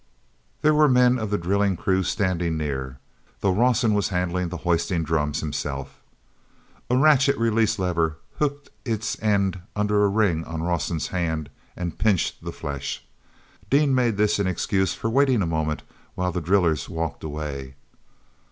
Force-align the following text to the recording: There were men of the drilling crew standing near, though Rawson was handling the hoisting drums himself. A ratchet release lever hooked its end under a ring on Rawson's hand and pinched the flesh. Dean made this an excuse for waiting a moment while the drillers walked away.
There 0.63 0.73
were 0.73 0.89
men 0.89 1.19
of 1.19 1.29
the 1.29 1.37
drilling 1.37 1.77
crew 1.77 2.01
standing 2.01 2.57
near, 2.57 2.97
though 3.41 3.53
Rawson 3.53 3.93
was 3.93 4.09
handling 4.09 4.49
the 4.49 4.57
hoisting 4.65 5.03
drums 5.03 5.41
himself. 5.41 6.01
A 6.89 6.97
ratchet 6.97 7.37
release 7.37 7.77
lever 7.77 8.17
hooked 8.39 8.71
its 8.83 9.15
end 9.21 9.59
under 9.75 10.03
a 10.03 10.07
ring 10.09 10.43
on 10.45 10.63
Rawson's 10.63 11.09
hand 11.09 11.51
and 11.75 11.99
pinched 11.99 12.43
the 12.43 12.51
flesh. 12.51 13.05
Dean 13.69 13.93
made 13.93 14.17
this 14.17 14.39
an 14.39 14.47
excuse 14.47 14.95
for 14.95 15.07
waiting 15.07 15.43
a 15.43 15.45
moment 15.45 15.83
while 16.15 16.31
the 16.31 16.41
drillers 16.41 16.89
walked 16.89 17.23
away. 17.23 17.75